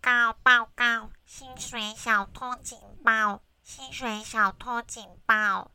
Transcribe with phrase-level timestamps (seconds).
[0.00, 1.10] 告报告！
[1.26, 3.42] 薪水小偷警报！
[3.64, 5.72] 薪水小偷警报！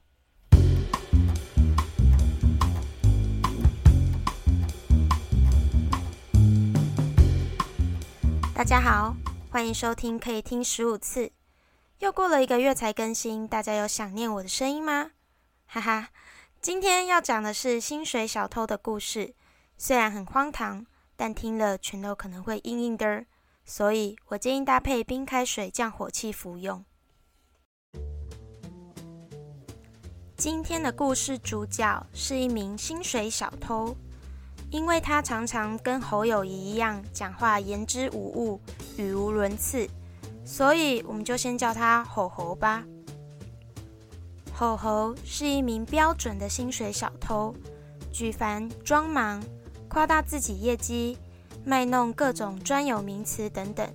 [8.55, 9.13] 大家好，
[9.51, 11.33] 欢迎收听可以听十五次。
[11.99, 15.11] 又过了一个月才更新，大家有想念我的声音吗？
[15.67, 16.09] 哈哈，
[16.61, 19.35] 今天要讲的是薪水小偷的故事，
[19.77, 20.85] 虽然很荒唐，
[21.17, 23.25] 但听了全都可能会硬硬的，
[23.65, 26.83] 所以我建议搭配冰开水降火气服用。
[30.35, 33.95] 今天的故事主角是一名薪水小偷。
[34.69, 38.59] 因为他常常跟侯友一样讲话言之无物、
[38.97, 39.87] 语无伦次，
[40.43, 42.83] 所以我们就先叫他吼猴吧。
[44.51, 47.53] 吼猴是一名标准的薪水小偷，
[48.11, 49.43] 举凡装忙、
[49.87, 51.19] 夸大自己业绩、
[51.65, 53.87] 卖弄各种专有名词等等，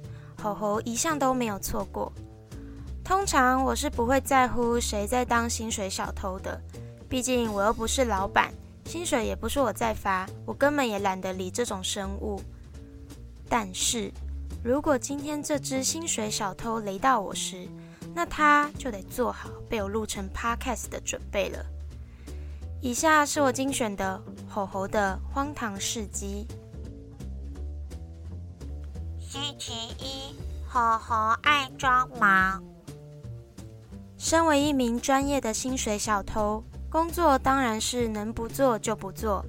[0.42, 2.12] 吼吼一向都没有错过。
[3.04, 6.60] 通常我是不会在乎谁在当薪水小偷的，
[7.08, 8.52] 毕竟我又不是老板。
[8.84, 12.40] 薪水也不是我在发，我根本也懒得理这种生物。
[13.46, 14.10] 但是，
[14.64, 17.68] 如果今天这只薪水小偷雷到我时，
[18.14, 21.64] 那他就得做好被我录成 podcast 的准备了。
[22.80, 26.46] 以下是我精选的吼吼的荒唐事迹。
[29.30, 30.34] 星期一，
[30.66, 32.64] 吼吼爱装忙。
[34.16, 36.64] 身为一名专业的薪水小偷。
[36.90, 39.44] 工作当然是能不做就不做，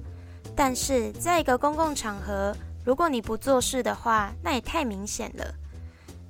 [0.54, 5.54] 但是在一个公共场合，如果你不做事的话，那也太明显了。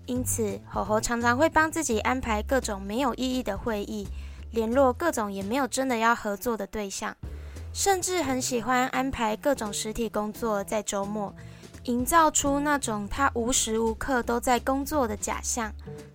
[0.06, 4.06] 因此，吼吼常常会帮自己安排各种没有意义的会议，
[4.52, 7.16] 联络各种也没有真的要合作的对象，
[7.72, 11.34] 甚至很喜欢安排各种实体工作在周末，
[11.84, 15.72] 营造出那种他无时无刻都在工作的假象，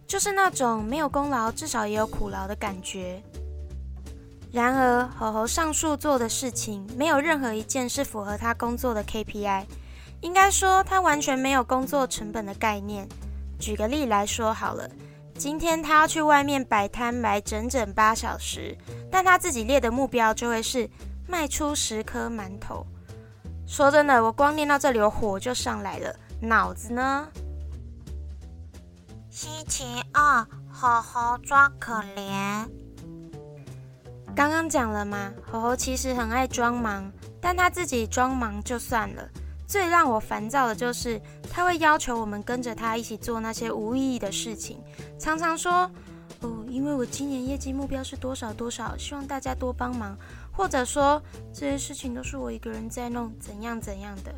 [0.08, 3.22] 就是那种没有功劳至少也有苦劳的感觉。
[4.52, 9.66] 然而，吼吼上述做的事情，没有任何一件是符合他工作的 KPI。
[10.22, 13.08] 应该说，他完全没有工作成本的概念。
[13.60, 14.90] 举个例来说好了，
[15.38, 18.78] 今天他要去外面摆摊摆整整八小时，
[19.12, 20.90] 但他自己列的目标就会是
[21.28, 22.86] 卖出十颗馒头。
[23.68, 26.16] 说真的，我光念到这里，我火就上来了。
[26.40, 27.28] 脑子呢？
[29.30, 29.84] 星期
[30.14, 32.68] 二，猴猴装可怜。
[34.36, 37.12] 刚刚讲了嘛，猴猴其实很爱装忙，
[37.42, 39.28] 但他自己装忙就算了。
[39.68, 41.20] 最让我烦躁的就是
[41.52, 44.80] 他会要求我们跟着他一起做那些无意义的事情，
[45.18, 45.90] 常常说
[46.42, 50.16] ：“哦，因为我今年业绩目标是多少多少，希望大家多帮忙。”
[50.56, 51.22] 或者说
[51.54, 54.34] 这些事情都是我一个人在弄，怎样怎样的。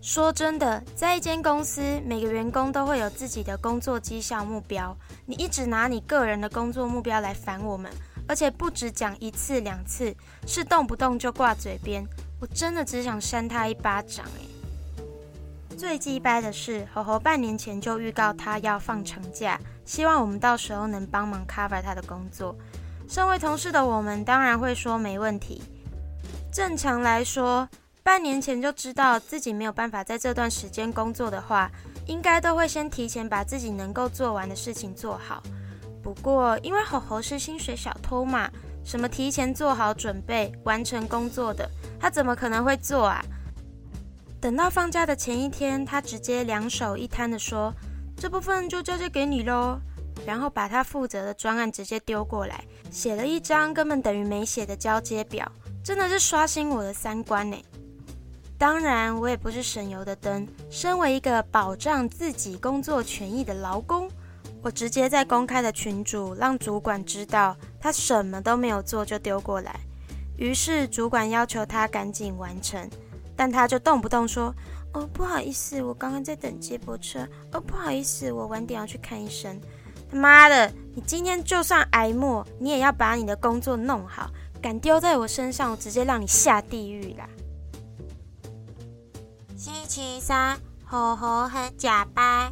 [0.00, 4.94] 说真的，在一间公司，每个员工都会有自己的工作绩效目标，
[5.24, 7.90] 你一直拿你个人的工作目标来烦我们。
[8.26, 10.14] 而且不止讲一次两次，
[10.46, 12.02] 是动不动就挂嘴边，
[12.40, 15.76] 我真的只想扇他一巴掌哎！
[15.76, 22.56] 最鸡掰的是，猴猴半年前就预告他要放长假，希望我们到时候能帮忙 cover 他的工作。
[23.08, 25.62] 身为同事的我们当然会说没问题。
[26.52, 27.68] 正常来说，
[28.02, 31.70] 半年前就知道自己没有办法在这段时间工作的话，
[32.06, 35.42] 应该都会先提前把自己能够做完的事情做好。
[36.02, 38.50] 不过，因为吼吼是薪水小偷嘛，
[38.84, 43.24] 什么提前做好准备、完成工作的，他怎么可能会做啊？
[44.40, 47.72] 等到放假的前一天，他直接两手一摊的说
[48.16, 49.80] ：“这部分就交接给你喽。”
[50.26, 55.50] 然后把他负责的专案直接丢过来，写了一张根本等于没写的交接表，
[55.82, 57.56] 真的是刷新我的三观呢。
[58.56, 64.08] 当然，我也不是省油的灯，身为一个保障自己工作权益的劳工。
[64.62, 69.78] 我直接在公开的群主让主管知道，他什么都没有做就丢过来。
[70.38, 72.88] 于是主管要求他赶紧完成，
[73.36, 74.54] 但他就动不动说
[74.94, 77.28] ：“哦，不好意思，我刚刚在等接驳车。
[77.52, 79.60] 哦，不好意思，我晚点要去看医生。”
[80.14, 84.30] 他妈的，你今天就算挨骂，你也要把你的工作弄好。
[84.62, 87.28] 敢丢在我身上，我直接让你下地狱啦！
[89.56, 92.48] 星期三，吼吼很假掰。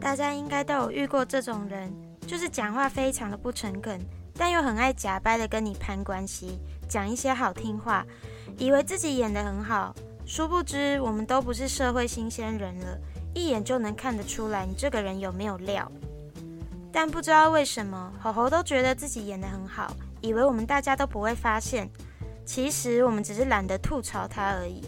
[0.00, 1.88] 大家应该都有遇过这种人，
[2.26, 4.00] 就是讲话非常的不诚恳，
[4.34, 8.04] 但又很爱假掰的跟你攀关系，讲一些好听话，
[8.56, 9.94] 以为自己演得很好。
[10.26, 12.98] 殊不知，我们都不是社会新鲜人了，
[13.34, 15.90] 一眼就能看得出来你这个人有没有料。
[16.92, 21.88] 但不知道为什么，吼吼都觉得自己演的很好，以为我们大家都不会发现。
[22.44, 24.82] 其实我们只是懒得吐槽他而已。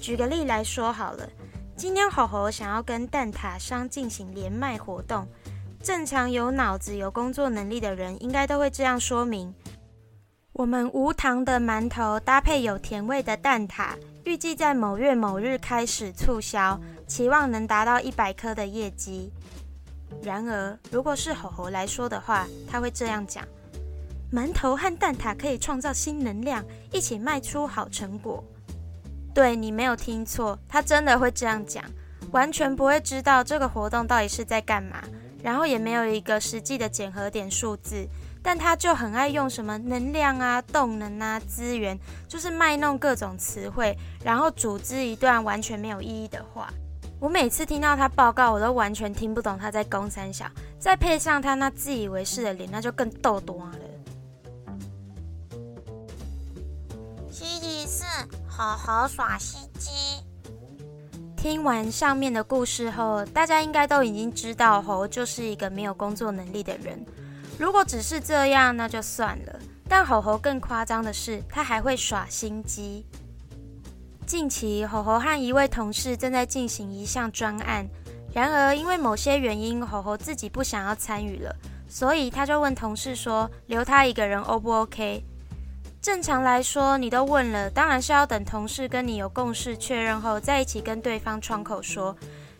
[0.00, 1.28] 举个例来说好了。
[1.76, 5.26] 今天吼吼想要跟蛋挞商进行连麦活动。
[5.82, 9.52] 正常有脑子、有工作能力的人，应该都会这样说明：
[10.52, 13.90] 我们无糖的馒头搭配有甜味的蛋挞，
[14.24, 19.32] 预计在某月某日开始促销，期望能达到一百颗的业绩。
[20.22, 23.44] 然而，如果是吼吼来说的话，他会这样讲：
[24.32, 28.42] 馒头和蛋挞可以创造新能量，一起卖出好成果。
[29.34, 31.84] 对你没有听错，他真的会这样讲，
[32.30, 35.02] 完全不会知道这个活动到底是在干嘛。
[35.42, 38.08] 然后也没有一个实际的检核点数字，
[38.42, 43.94] 但他就很爱用什么能量啊、动能啊、资源，就是卖弄各种词汇，
[44.24, 46.72] 然后组织一段完全没有意义的话。
[47.24, 50.44] 我每次听到他报告，我都完全听不懂他在攻三小，
[50.78, 53.78] 再配上他那自以为是的脸，那就更逗多了。
[57.30, 58.04] 星期四，
[58.46, 59.90] 好好耍心机。
[61.34, 67.02] 听完上面的故事后，大家应该都已经知道猴就是一个没有工作能力的人。
[67.58, 69.58] 如果只是这样，那就算了。
[69.88, 73.06] 但猴猴更夸张的是，他还会耍心机。
[74.26, 77.86] 近期，猴猴和一位同事正在进行一项专案，
[78.32, 81.54] 然而因为某些原因，猴猴自己不想要参与了，
[81.88, 85.22] 所以他就问同事说：“留他一个人，O 不 OK？”
[86.00, 92.16] 正常来说，你都问了，当然是要等同事跟你有共识确认后，再一起跟对方窗口说。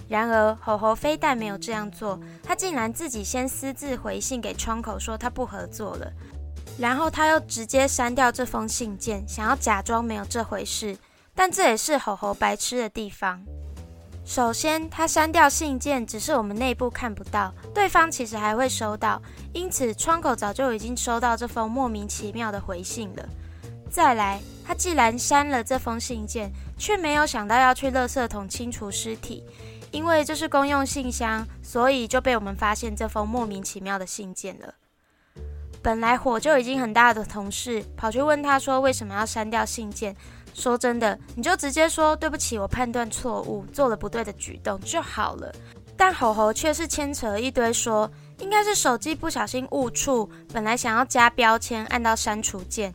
[0.06, 6.12] 然而，吼吼非但没有这样做，他竟然自己先私自回信给窗口说他不合作了，
[6.78, 10.96] 然后他又直接删掉这封信件，想要假装没有这回事。
[11.34, 13.42] 但这也是吼吼白痴的地方。
[14.24, 19.20] 首先，他删掉信件，只是我们内部看不到，对方其实还会收到，
[19.52, 23.28] 因此窗口早就已经收到这封莫名其妙的回信了。
[23.90, 29.44] 再来，他既然删了这封信件，却没有想到要去垃圾桶清除尸体，
[29.90, 34.74] 因为这是公用信箱，所以就被我们发现这封莫名其妙的信件了。
[35.82, 40.16] 本来火就已经很大的同事，跑去问他说为什么要删掉信件。
[40.54, 45.52] 说真的，你就直接说对不起，我判断错误，做了不对的举动就好了。
[45.96, 52.92] 但吼吼却是牵扯一堆，说应该是手机不小心误触，本来想要加标签，按到删除键。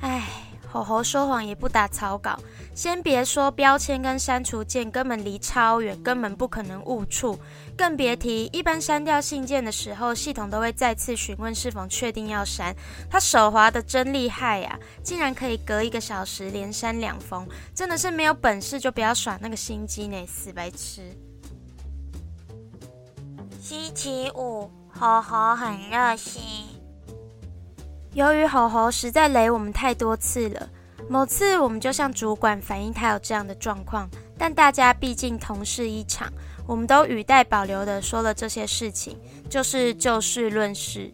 [0.00, 0.26] 唉，
[0.70, 2.38] 吼吼说谎也不打草稿。
[2.74, 7.38] 先别说标签跟删除键根本离超远，根本不可能误触，
[7.76, 12.74] 更别提一般删掉信件的时候，系统都会再次询问是否确定要删。
[13.10, 21.02] 他手滑的真厉害呀，竟然可以隔一个小时连删两封，真的是没有本事就不要耍那个心机呢，死白痴。
[23.60, 26.69] 星期五，猴猴很热心。
[28.12, 30.68] 由于猴猴实在雷我们太多次了。
[31.08, 34.08] 某次，我们就向主管反映他有这样的状况，
[34.38, 36.32] 但大家毕竟同事一场，
[36.66, 39.18] 我们都语带保留的说了这些事情，
[39.48, 41.12] 就是就事论事。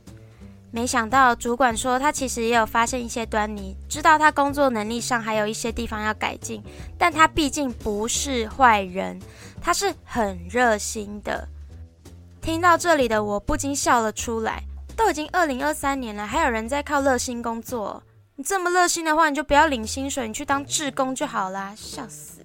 [0.71, 6.63] 没想到主管说他其实也有发现一些端倪，知道他工作能力上还有一些地方要改进，
[6.99, 9.19] 但他毕竟不是坏人，
[9.63, 11.49] 他是很热心的。
[12.43, 14.63] 听到这里的我不禁笑了出来，
[14.97, 18.03] 都已经二零二三年了，还有人在靠热心工作。
[18.35, 22.41] 你这么热心的话，你就不要领薪水，你去当志工就好啦，笑死！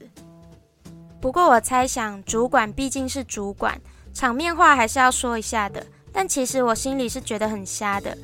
[1.19, 3.79] 不过我猜想，主管毕竟是主管，
[4.13, 5.85] 场面话还是要说一下的。
[6.13, 8.17] 但其实我心里是觉得很瞎的，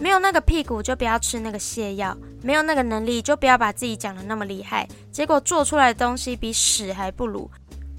[0.00, 7.50] 没有那个屁股就不要吃那个泻药，没有那个能力就不要把自己讲的那么厉害，结果做出来的东西比屎还不如。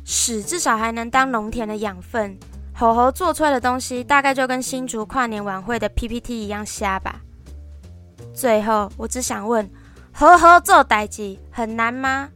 [0.04, 2.38] 屎至少还能当农田的养分，
[2.78, 7.22] 吼吼做出来的东西大概就跟新竹跨年晚会的 PPT 一样瞎吧。
[8.34, 9.70] 最后，我只想问：
[10.12, 12.30] 猴猴，做代志很难吗？